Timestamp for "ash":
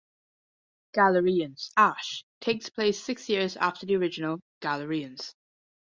1.77-2.25